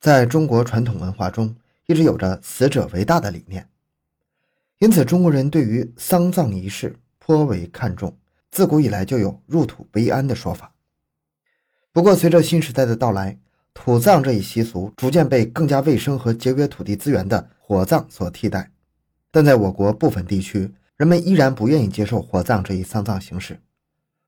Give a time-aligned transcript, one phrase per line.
[0.00, 3.68] 在中国传统文化中，一直有着死者为大的理念，
[4.78, 8.16] 因此中国人对于丧葬仪式颇为看重，
[8.50, 10.72] 自古以来就有入土为安的说法。
[11.92, 13.36] 不过，随着新时代的到来，
[13.74, 18.70] 土葬这一习俗逐渐被更加卫生和节约土地资源的火葬所替代。
[19.32, 23.60] 但在我国部分地区，人们依然不愿意接受火葬这一丧葬形式，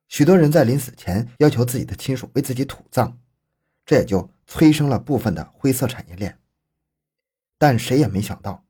[0.09, 3.17] 许多人在临死前要求自己的亲属为自己土葬，
[3.91, 4.31] 这也就。
[4.53, 6.37] 催生了部分的灰色产业链，
[7.57, 8.65] 但谁也没想到，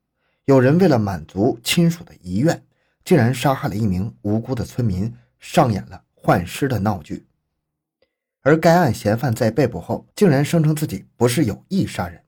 [0.45, 2.63] 有人为了满足亲属的遗愿，
[3.03, 7.25] 竟然杀害了一名无辜的村民，上演了换尸的闹剧。
[8.41, 12.23] 而该案嫌犯在被捕后，竟然声称自己不是有意杀人，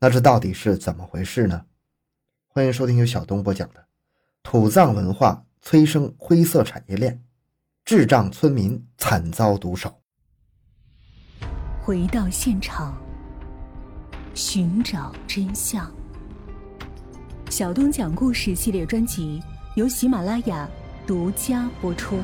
[0.00, 1.66] 那这到底是怎么回事呢？
[2.48, 3.80] 欢迎收听由小东播讲的
[4.42, 7.22] 《土葬文化催生灰色产业链，
[7.84, 9.90] 智障村民惨遭毒手》。
[11.86, 13.00] 回到现场，
[14.34, 15.88] 寻找真相。
[17.48, 19.40] 小东讲故事系列专辑
[19.76, 20.68] 由喜马拉雅
[21.06, 22.18] 独家播出。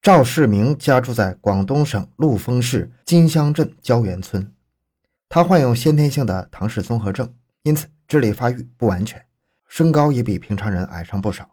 [0.00, 4.50] 赵世明家住在广东省陆丰市金乡镇胶原村，
[5.28, 7.30] 他患有先天性的唐氏综合症，
[7.62, 9.22] 因此智力发育不完全，
[9.68, 11.50] 身高也比平常人矮上不少。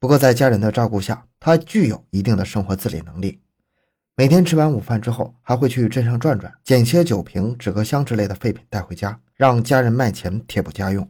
[0.00, 3.42] 不过在家人的照顾下，他具有一定的生活自理能力。
[4.20, 11.08] 每天吃完午饭之后，还会去镇上转转，捡些酒瓶、纸壳箱之类的废品带回家，让家人卖钱贴补家用。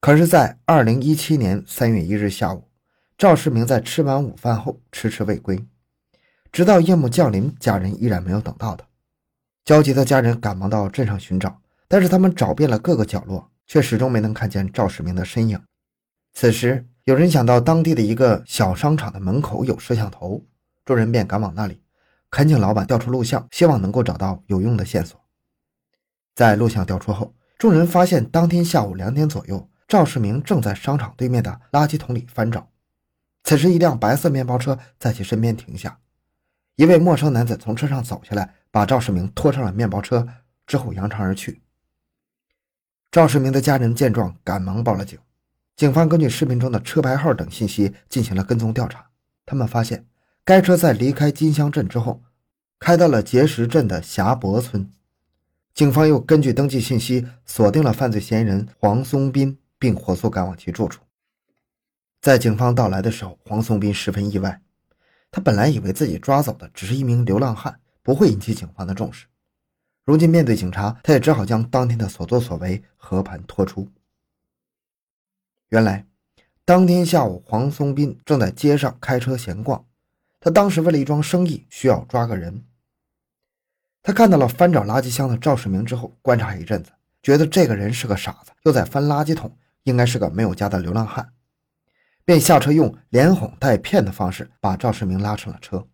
[0.00, 2.68] 可是，在二零一七年三月一日下午，
[3.16, 5.66] 赵世明在吃完午饭后迟迟未归，
[6.52, 8.86] 直到夜幕降临，家人依然没有等到他。
[9.64, 15.60] 焦急的家人赶忙到镇上寻找，但是他们找遍了各个角落，却始终没能看见赵世明的身影。
[16.34, 20.46] 此时，有人想到当地的一个小商场的门口有摄像头。
[20.88, 21.82] 众人便赶往那里，
[22.30, 25.22] 恳请老板调出录像，希望能够找到有用的线索。
[26.34, 32.70] 在录像调出后，众人发现当天下午两点左右，赵世明正在商场对面的垃圾桶里翻找。
[33.44, 35.98] 此时，一辆白色面包车在其身边停下，
[36.76, 40.26] 一位陌生男子从车上走下来，把赵世明拖上了面包车，
[40.66, 41.60] 之后扬长而去。
[43.12, 45.18] 赵世明的家人见状，赶忙报了警。
[45.76, 49.04] 警方根据视频中的车牌号等信息进行了跟踪调查，
[49.44, 50.06] 他们发现。
[50.48, 52.22] 该车在离开金乡镇之后，
[52.78, 54.90] 开到了碣石镇的霞泊村。
[55.74, 61.02] 警方又根据登记信息锁定了犯罪嫌疑人黄松斌，并火速赶往其住处。
[62.22, 64.58] 在警方到来的时候，黄松斌十分意外。
[65.30, 69.26] 他本来以为自己抓走的只是一名流浪汉，不会引起警方的重视。
[70.06, 73.86] 如今面对警察，他也只好将当天的所作所为和盘托出。
[75.68, 76.06] 原来，
[76.64, 79.84] 当天下午，黄松斌正在街上开车闲逛。
[80.40, 82.64] 他当时为了一桩生意需要抓个人，
[84.02, 91.32] 他看到了翻找垃圾箱的赵世明之后，观察一阵子，觉得这个人是个傻子，又在翻垃圾桶，应该是个没有家的流浪汉，
[92.24, 95.88] 便下车用连哄带骗的方式把赵世明拉上了车。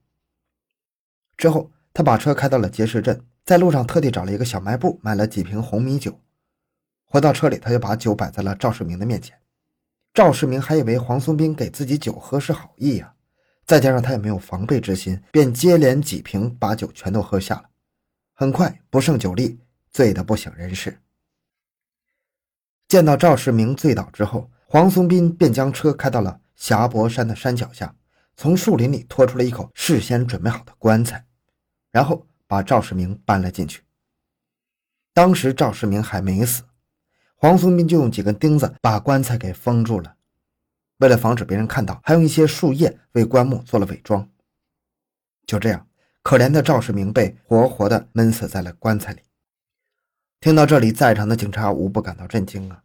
[1.37, 6.21] 之后，他把车开到了碣石镇，在路上特地找了一个小卖部买了几瓶红米酒，
[7.07, 9.39] 回到车里，他就把酒摆在了赵世明的面前。
[10.13, 13.14] 赵世明还以为黄松斌给自己酒喝是好意呀。
[13.67, 17.71] 再加上他也没有防备之心，便接连几瓶把酒全都喝下了。
[18.35, 19.61] 很快不胜酒力，
[19.91, 21.01] 醉得不省人事。
[22.89, 27.95] 见到赵世明醉倒之后，黄松斌便将车开到了霞泊山的山脚下，
[28.37, 31.25] 从树林里拖出了一口事先准备好的棺材，
[31.91, 33.83] 然后把赵世明搬了进去。
[35.13, 36.65] 当时赵世明还没死，
[37.37, 40.14] 黄松斌就用几根钉子把棺材给封住了。
[40.99, 44.31] 为了防止别人看到，还用一些树叶为棺木做了伪装。
[45.47, 45.87] 就这样，
[46.23, 49.23] 可怜的赵世明被活活的闷死在了棺材里。
[50.41, 52.83] 听到这里，在场的警察无不感到震惊啊！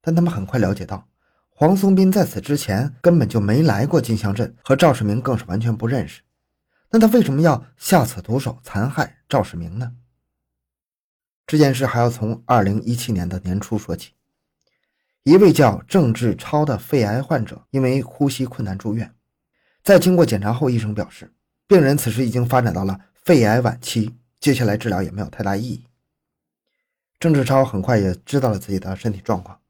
[0.00, 1.08] 但他们很快了解到，
[1.48, 6.22] 黄松斌在此之前根本就没来过金乡镇，和赵世明更是完全不认识。
[6.90, 9.92] 那他为什么要下此毒手，残害赵世明呢？
[11.46, 14.12] 这件事还要从二零一七年的年初说起。
[15.22, 19.14] 一位叫郑志超的肺癌患者因为呼吸困难住院，
[19.82, 21.30] 在经过检查后，医生表示，
[21.66, 25.84] 病人此时已经发展到了肺癌晚期，接下来治疗也没有太大意义。
[27.18, 29.60] 郑志超很快也知道了自己的身体状况，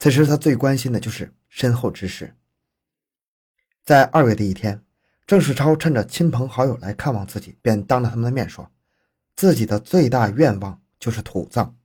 [0.00, 2.34] 此时他最关心的就是身后之事。
[3.84, 4.82] 在二月的一天，
[5.28, 8.68] 郑世超趁着亲朋好友来看望自己，便当着他们的面说，
[9.36, 11.76] 自己的最大愿望就是土葬。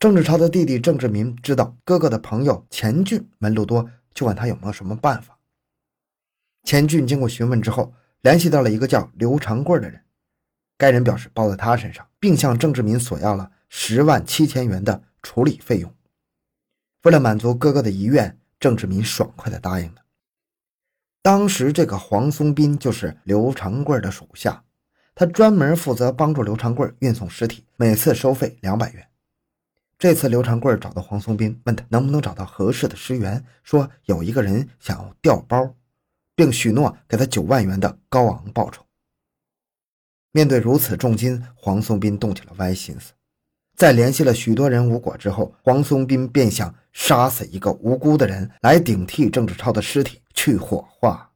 [0.00, 5.38] 郑志超的弟弟郑志民知道哥哥的朋友钱俊门路多，就问他有没有什么办法。
[6.64, 7.92] 钱俊经过询问之后，
[8.22, 10.00] 联系到了一个叫刘长贵的人，
[10.78, 15.94] 该人表示包在他身上，并向郑志民索要了十万七千元的处理费用。
[17.02, 20.00] 为了满足哥哥的遗愿，郑志民爽快地答应了。
[21.20, 24.64] 当时这个黄松斌就是刘长贵的属下，
[25.14, 29.06] 他专门负责帮助刘长贵运送尸体，每次收费两百元。
[30.00, 35.74] 这次刘长贵找到黄松斌，问他能不能找到合适的尸源，说有一个人想要调包，
[36.34, 38.82] 并许诺给他九万元的高昂报酬。
[40.32, 43.12] 面对如此重金，黄松斌动起了歪心思。
[43.76, 51.30] 在联系了许多人无果之后，黄松斌便想杀死一个无辜的人，来顶替郑志超的尸体去火化。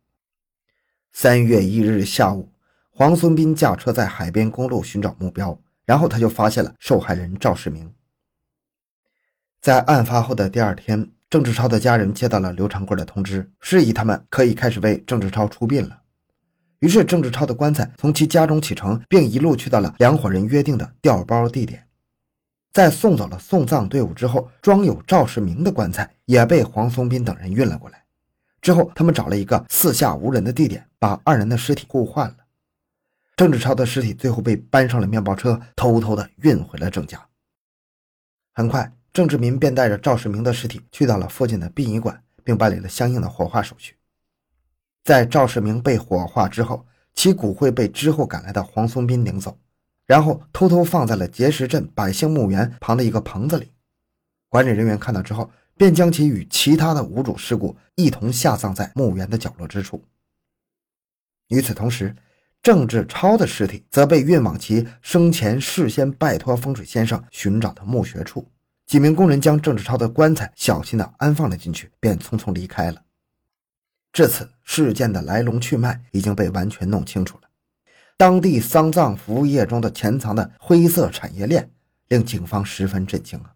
[1.12, 2.50] 三月一日下午，
[2.88, 7.92] 黄松斌驾车在海边公路寻找目标，然后他就发现了受害人赵世明。
[9.64, 16.02] 在案发后的第二天，郑志超的家人接到了刘长贵的通知，示意他们可以开始为郑志超出殡了。
[16.80, 21.88] 于是，郑志超的棺材从其家中启程，并一路去到了两伙人约定的调包地点。
[22.74, 28.04] 在送走了送葬队伍之后，装有赵世明的棺材也被黄松斌等人运了过来。
[28.60, 32.36] 之后，他们找了一个四下无人的地点，把二人的尸体互换了。
[33.34, 37.18] 郑志超的尸体最后被搬上了面包车，偷偷的运回了郑家。
[38.52, 38.92] 很快。
[39.14, 43.94] 郑志民便带着赵世明的尸体去到了附近的殡仪馆，并办理了相应的火化手续。
[45.04, 46.84] 在赵世明被火化之后，
[47.14, 49.56] 其骨灰被之后赶来的黄松斌领走，
[50.04, 53.70] 然后偷偷放在了碣石镇百姓墓园旁的一个棚子里。
[54.48, 60.04] 管理人员看到之后，便将其与其他的无主尸骨一同下葬在墓园的角落之处。
[61.50, 62.16] 与此同时，
[62.60, 68.44] 郑志超的尸体则被运往其生前事先拜托风水先生寻找的墓穴处。
[68.86, 73.02] 几名工人将郑志超的棺材小心地安放了进去，便匆匆离开了。
[74.12, 77.48] 至此，事件的来龙去脉已经被完全弄清楚了。
[78.16, 81.70] 当地丧葬服务业中的潜藏的灰色产业链，
[82.08, 83.54] 令警方十分震惊啊！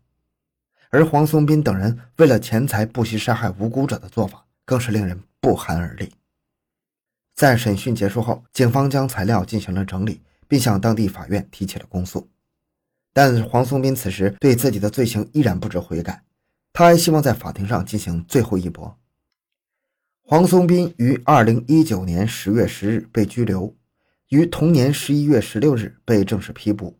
[0.90, 6.12] 而黄松斌等人为了钱财不惜杀害无辜者的做法，更是令人不寒而栗。
[7.36, 12.28] 在审讯结束后，警方将材料进行了整理，并向当地法院提起了公诉。
[13.20, 16.22] 但黄松斌此时对自己的罪行依然不知悔改，
[16.72, 18.96] 他还希望在法庭上进行最后一搏。
[20.22, 23.74] 黄松斌于二零一九年十月十日被拘留，
[24.28, 26.96] 于同年十一月十六日被正式批捕。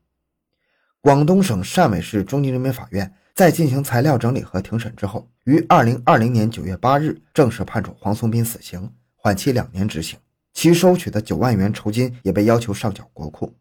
[1.01, 10.19] 广东省汕尾市中级人民法院在进行材料整理和庭审之后，于二零二零年九月八日正式判处黄松斌死刑，缓期两年执行。
[10.53, 13.55] 其收取的九万元酬金也被要求上缴国库。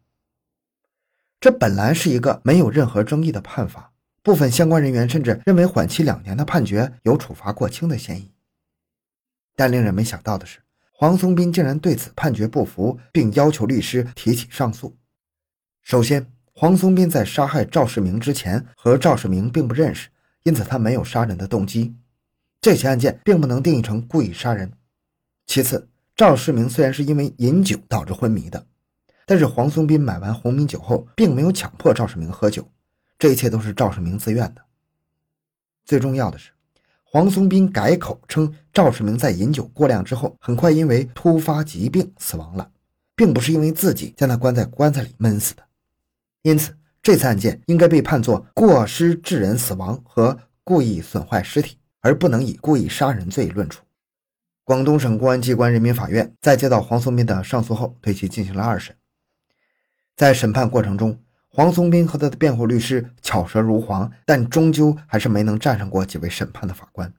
[1.40, 3.92] 这本来是一个没有任何争议的判罚，
[4.24, 8.32] 部分相关人员甚至认为缓期两年的判决有处罚过轻的嫌疑。
[9.54, 10.58] 但令人没想到的是，
[10.90, 14.96] 黄松斌竟然对此判决不服，并要求律师提起上诉。
[15.82, 20.08] 首先，黄松斌在杀害赵世明之前和赵世明并不认识，
[20.42, 21.94] 因此他没有杀人的动机，
[22.60, 24.72] 这起案件并不能定义成故意杀人。
[25.46, 28.66] 其次，赵世明虽然是因为饮酒导致昏迷的。
[29.28, 32.66] 但是黄松斌买完红米酒后，并没有强迫赵世明喝酒，
[33.18, 34.62] 这一切都是赵世明自愿的。
[35.84, 36.52] 最重要的是，
[37.04, 42.70] 黄松斌改口称赵世明在饮酒过量之后，很快因为突发疾病死亡了，
[43.14, 45.62] 并不是因为自己将他关在棺材里闷死的。
[46.40, 53.84] 因此，这次案件应该被判作过失致人死亡和故意损坏尸体，而不能以故意杀人罪论处。
[54.64, 58.96] 广东省公安机关人民法院在接到黄松斌的上诉后，对其进行了二审。
[60.18, 67.14] 在审判过程中，黄松斌和他的辩护律师巧舌如簧，但终究还是没能战胜过几位审判的法官。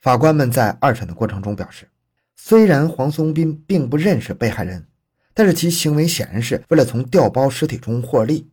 [0.00, 1.88] 法官们在二审的过程中表示，
[2.36, 4.86] 虽然黄松斌并不认识被害人，
[5.34, 8.48] 但是其行为显然是为了从调包尸体中获利，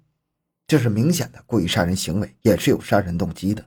[0.65, 3.63] 这是明显的故意杀人行为，也是有杀人动机的。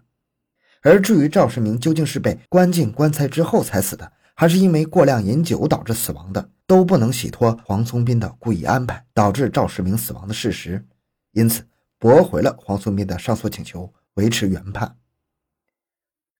[0.83, 6.49] 而至于赵世明究竟是被关进棺材之后才死的，还是因为过量饮酒导致死亡的？
[6.65, 10.87] 都不能洗脱黄松斌的故意安排导致赵世明死亡的事实，
[11.33, 11.67] 因此
[11.99, 14.97] 驳回了黄松斌的上诉请求，维持原判。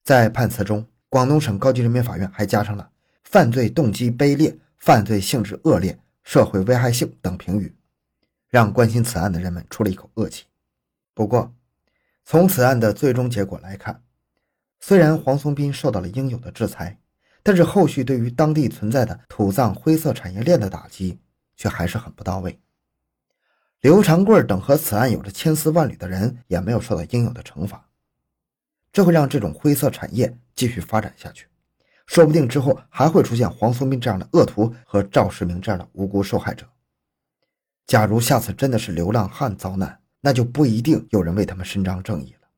[0.05, 2.89] 在判词中，广东省高级人民法院还加上了
[3.25, 7.75] “犯罪动机卑劣、犯罪性质恶劣、社会危害性”等评语，
[8.49, 10.45] 让关心此案的人们出了一口恶气。
[11.15, 11.53] 不过，
[12.25, 14.05] 从此案的最终结果来看，
[14.79, 17.01] 虽然黄松斌受到了应有的制裁。
[17.43, 21.19] 但是后续对于当地存在的土葬灰色产业链的打击
[21.57, 22.59] 却还是很不到位。
[23.81, 27.89] 刘长贵等和此案有着千丝万缕的人也没有受到应有的惩罚，
[28.93, 31.47] 这会让这种灰色产业继续发展下去，
[32.07, 36.67] 说不定之后还会出现黄松斌这样的恶徒和赵世明这样的无辜受害者。
[37.87, 42.49] 假如下次真的是流浪汉遭难，那就不一定有人为他们伸张正义了。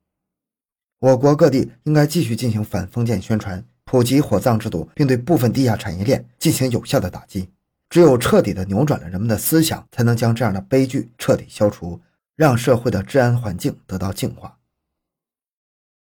[0.99, 7.51] 我国各地应该继续进行反封建宣传，普及火葬制度，并对部分地下产业链进行有效的打击。
[7.89, 12.01] 只有彻底的扭转了人们的思想，才能将这样的悲剧彻底消除，
[12.37, 14.59] 让社会的治安环境得到净化。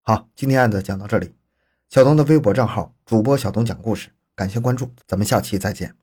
[0.01, 1.33] 好，今天案子讲到这里。
[1.89, 5.95] 小东的微博账号主播小东讲故事，感谢关注，咱们下期再见。